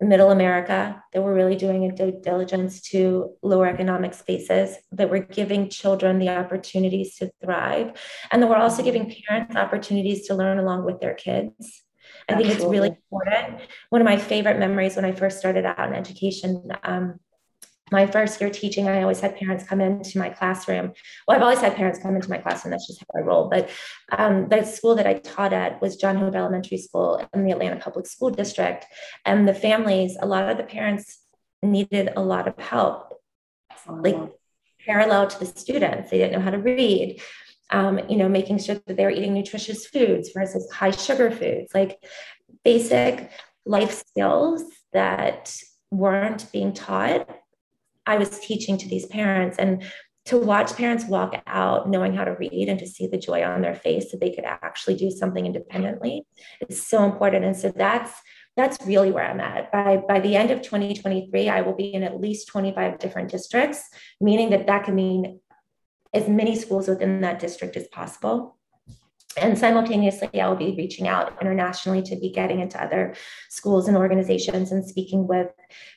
[0.00, 5.18] middle America, that we're really doing a due diligence to lower economic spaces, that we're
[5.18, 7.92] giving children the opportunities to thrive,
[8.30, 11.82] and that we're also giving parents opportunities to learn along with their kids.
[12.30, 13.60] I think it's really important.
[13.90, 17.20] One of my favorite memories when I first started out in education, um,
[17.90, 20.92] my first year teaching, I always had parents come into my classroom.
[21.26, 22.70] Well, I've always had parents come into my classroom.
[22.70, 23.48] That's just how I roll.
[23.48, 23.68] But
[24.16, 27.76] um, the school that I taught at was John Hope Elementary School in the Atlanta
[27.76, 28.86] Public School District.
[29.24, 31.18] And the families, a lot of the parents
[31.62, 33.20] needed a lot of help,
[33.88, 34.16] like
[34.86, 36.10] parallel to the students.
[36.10, 37.20] They didn't know how to read
[37.70, 42.02] um, you know, making sure that they're eating nutritious foods versus high sugar foods, like
[42.64, 43.30] basic
[43.64, 45.56] life skills that
[45.90, 47.28] weren't being taught.
[48.06, 49.84] I was teaching to these parents and
[50.26, 53.62] to watch parents walk out knowing how to read and to see the joy on
[53.62, 56.26] their face that they could actually do something independently
[56.68, 57.44] is so important.
[57.44, 58.12] And so that's
[58.56, 59.70] that's really where I'm at.
[59.72, 63.88] By, by the end of 2023, I will be in at least 25 different districts,
[64.20, 65.40] meaning that that can mean
[66.12, 68.56] as many schools within that district as possible.
[69.36, 73.14] And simultaneously, I will be reaching out internationally to be getting into other
[73.48, 75.48] schools and organizations and speaking with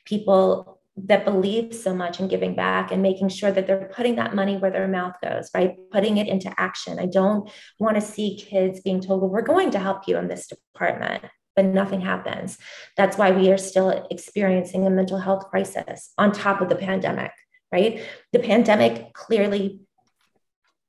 [0.06, 4.36] people that believe so much in giving back and making sure that they're putting that
[4.36, 5.76] money where their mouth goes, right?
[5.92, 7.00] Putting it into action.
[7.00, 7.50] I don't
[7.80, 11.26] want to see kids being told, well, we're going to help you in this department,
[11.56, 12.60] but nothing happens.
[12.96, 17.32] That's why we are still experiencing a mental health crisis on top of the pandemic,
[17.72, 18.04] right?
[18.32, 19.80] The pandemic clearly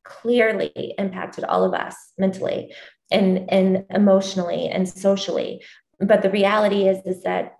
[0.04, 2.74] clearly impacted all of us mentally
[3.10, 5.62] and, and emotionally and socially.
[6.00, 7.56] But the reality is, is that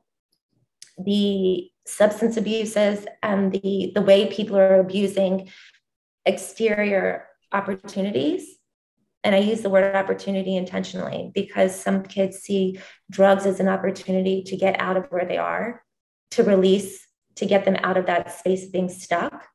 [0.98, 5.50] the substance abuses and the, the way people are abusing
[6.24, 8.56] exterior opportunities
[9.24, 12.78] and I use the word opportunity intentionally because some kids see
[13.10, 15.82] drugs as an opportunity to get out of where they are,
[16.32, 19.48] to release, to get them out of that space being stuck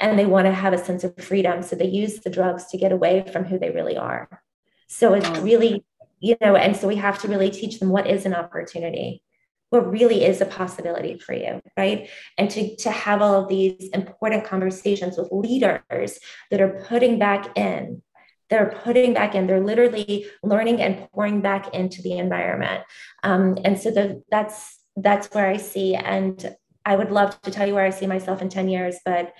[0.00, 1.62] and they want to have a sense of freedom.
[1.62, 4.42] So they use the drugs to get away from who they really are.
[4.88, 5.84] So it's really,
[6.18, 9.22] you know, and so we have to really teach them what is an opportunity.
[9.70, 13.88] what really is a possibility for you right and to to have all of these
[13.94, 16.18] important conversations with leaders
[16.50, 18.02] that are putting back in
[18.50, 22.82] they're putting back in they're literally learning and pouring back into the environment
[23.22, 27.66] um, and so the, that's that's where i see and i would love to tell
[27.66, 29.32] you where i see myself in 10 years but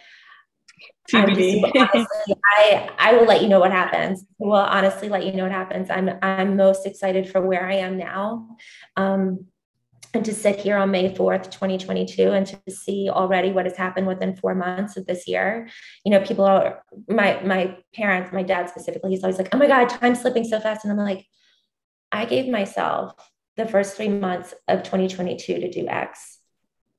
[1.15, 1.65] honestly,
[2.57, 4.25] I, I will let you know what happens.
[4.41, 5.91] I will honestly let you know what happens.
[5.91, 8.57] I'm I'm most excited for where I am now.
[8.97, 9.47] Um,
[10.13, 14.09] and to sit here on May 4th, 2022, and to see already what has happened
[14.09, 15.69] within four months of this year.
[16.05, 19.69] You know, people are my my parents, my dad specifically, he's always like, oh my
[19.69, 20.85] God, time's slipping so fast.
[20.85, 21.27] And I'm like,
[22.11, 23.15] I gave myself
[23.57, 26.39] the first three months of 2022 to do X.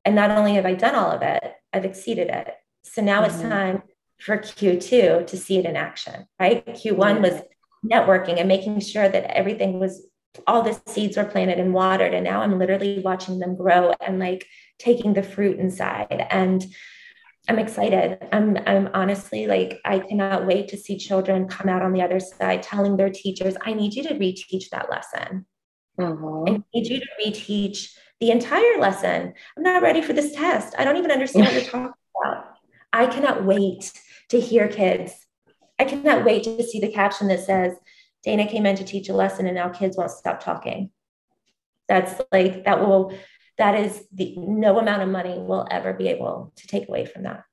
[0.05, 2.53] And not only have I done all of it, I've exceeded it.
[2.83, 3.31] So now mm-hmm.
[3.31, 3.83] it's time
[4.19, 6.65] for Q2 to see it in action, right?
[6.65, 7.41] Q1 was
[7.85, 10.07] networking and making sure that everything was
[10.47, 12.13] all the seeds were planted and watered.
[12.13, 14.45] And now i'm literally watching them grow and like
[14.79, 16.25] taking the fruit inside.
[16.29, 16.65] And
[17.49, 18.17] i'm excited.
[18.31, 22.19] I'm i'm honestly like i cannot wait to see children come out on the other
[22.19, 25.45] side telling their teachers i need you to reteach that lesson.
[25.99, 26.53] Mm-hmm.
[26.53, 27.89] i need you to reteach
[28.21, 29.33] the entire lesson.
[29.57, 30.75] I'm not ready for this test.
[30.77, 31.95] I don't even understand what you're talking about
[32.93, 33.91] i cannot wait
[34.29, 35.27] to hear kids
[35.79, 37.73] i cannot wait to see the caption that says
[38.23, 40.91] Dana came in to teach a lesson and now kids won't stop talking.
[41.87, 43.13] That's like, that will,
[43.57, 47.23] that is the no amount of money will ever be able to take away from
[47.23, 47.43] that.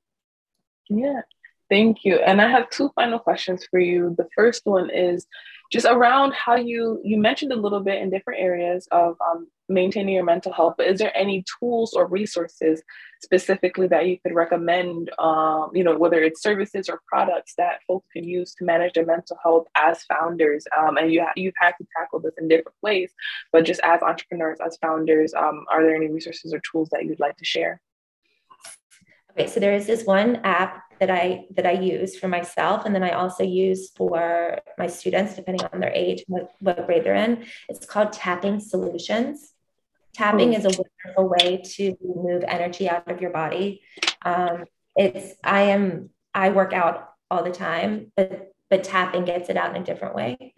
[0.89, 1.21] Yeah,
[1.69, 2.17] thank you.
[2.17, 4.15] And I have two final questions for you.
[4.17, 5.25] The first one is
[5.71, 10.15] just around how you you mentioned a little bit in different areas of um, maintaining
[10.15, 12.81] your mental health but is there any tools or resources
[13.21, 18.07] specifically that you could recommend um, you know whether it's services or products that folks
[18.13, 20.65] can use to manage their mental health as founders?
[20.77, 23.11] Um, and you ha- you've had to tackle this in different ways
[23.51, 27.19] but just as entrepreneurs as founders um, are there any resources or tools that you'd
[27.19, 27.81] like to share
[29.47, 33.03] so there is this one app that I that I use for myself, and then
[33.03, 37.45] I also use for my students, depending on their age, what, what grade they're in.
[37.69, 39.53] It's called Tapping Solutions.
[40.13, 43.81] Tapping is a wonderful way to move energy out of your body.
[44.23, 44.65] Um,
[44.95, 49.75] it's I am I work out all the time, but but tapping gets it out
[49.75, 50.53] in a different way.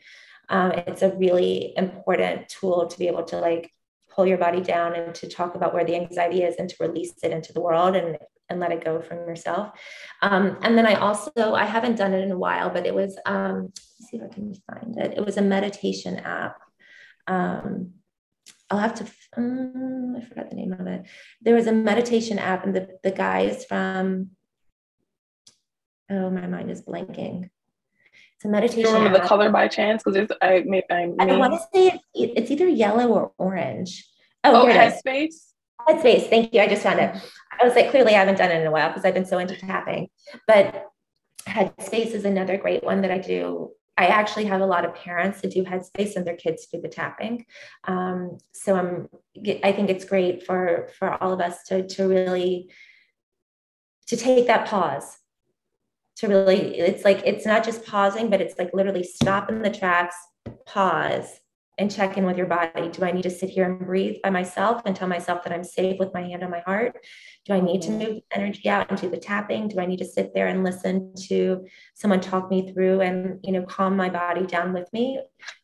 [0.49, 3.71] Um, it's a really important tool to be able to like
[4.09, 7.13] pull your body down and to talk about where the anxiety is and to release
[7.23, 8.17] it into the world and
[8.51, 9.71] and let it go from yourself.
[10.21, 13.17] Um, and then I also, I haven't done it in a while, but it was,
[13.25, 15.17] um, see if I can find it.
[15.17, 16.57] It was a meditation app.
[17.27, 17.93] Um,
[18.69, 19.05] I'll have to,
[19.37, 21.05] um, I forgot the name of it.
[21.41, 24.31] There was a meditation app, and the, the guys from,
[26.09, 27.49] oh, my mind is blanking.
[28.35, 28.83] It's a meditation.
[28.83, 29.23] Do you remember app.
[29.23, 30.03] the color by chance?
[30.03, 34.07] Because it's I, may, I, I want to say it's, it's either yellow or orange.
[34.43, 35.50] Oh, oh Headspace.
[35.88, 36.29] Headspace.
[36.29, 36.61] Thank you.
[36.61, 37.15] I just found it.
[37.59, 39.38] I was like, clearly I haven't done it in a while because I've been so
[39.38, 40.07] into tapping.
[40.47, 40.88] But
[41.47, 43.71] Headspace is another great one that I do.
[43.97, 46.88] I actually have a lot of parents that do Headspace and their kids do the
[46.88, 47.45] tapping.
[47.84, 49.09] Um, so I'm,
[49.63, 52.71] I think it's great for for all of us to to really
[54.07, 55.17] to take that pause
[56.17, 59.69] to really it's like it's not just pausing but it's like literally stop in the
[59.69, 60.15] tracks
[60.65, 61.40] pause
[61.82, 62.89] and check in with your body.
[62.89, 65.63] Do I need to sit here and breathe by myself and tell myself that I'm
[65.63, 66.95] safe with my hand on my heart?
[67.45, 68.13] Do I need to mm-hmm.
[68.13, 69.67] move energy out and do the tapping?
[69.67, 71.65] Do I need to sit there and listen to
[71.95, 75.19] someone talk me through and you know calm my body down with me?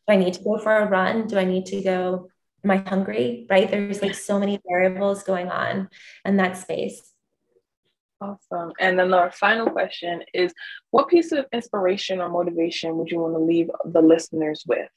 [0.08, 1.28] Do I need to go for a run?
[1.28, 2.28] Do I need to go?
[2.64, 3.46] Am I hungry?
[3.48, 3.70] Right?
[3.70, 5.88] There's like so many variables going on
[6.24, 7.00] in that space.
[8.20, 8.72] Awesome.
[8.80, 10.52] And then our final question is
[10.90, 14.88] what piece of inspiration or motivation would you want to leave the listeners with?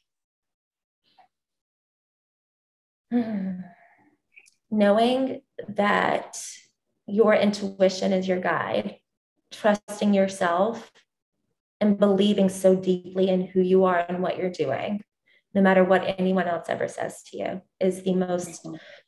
[3.12, 3.59] Hmm.
[4.70, 6.41] Knowing that
[7.07, 8.97] your intuition is your guide,
[9.51, 10.91] trusting yourself,
[11.82, 15.01] and believing so deeply in who you are and what you're doing,
[15.53, 18.66] no matter what anyone else ever says to you, is the most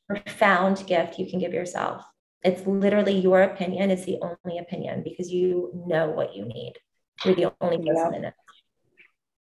[0.10, 2.04] profound gift you can give yourself.
[2.43, 6.74] It's literally your opinion is the only opinion because you know what you need.
[7.24, 8.18] You're the only person yeah.
[8.18, 8.34] in it.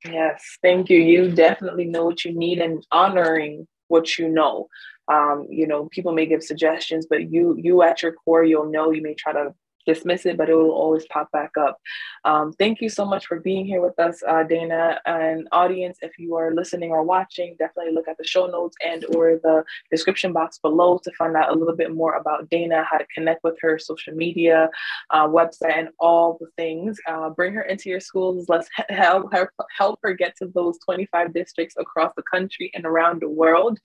[0.05, 0.99] Yes, thank you.
[0.99, 4.69] You definitely know what you need and honoring what you know.
[5.09, 8.91] Um, you know, people may give suggestions, but you you at your core, you'll know.
[8.91, 9.55] You may try to
[9.89, 11.81] dismiss it, but it will always pop back up.
[12.25, 15.01] Um, thank you so much for being here with us, uh, Dana.
[15.07, 19.05] And audience, if you are listening or watching, definitely look at the show notes and
[19.17, 22.99] or the description box below to find out a little bit more about Dana, how
[22.99, 24.69] to connect with her, social media,
[25.11, 26.99] uh, website, and all the things.
[27.09, 28.47] Uh, bring her into your schools.
[28.49, 33.23] Let's help her help her get to those 25 districts across the country and around
[33.23, 33.79] the world.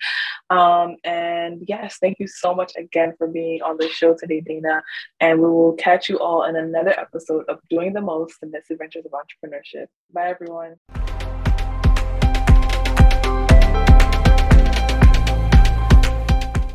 [0.50, 4.84] Um, and yes, thank you so much again for being on the show today, Dana.
[5.20, 9.06] And we will catch you all in another episode of Doing the Most, the Misadventures
[9.06, 9.86] of Entrepreneurship.
[10.12, 10.76] Bye, everyone.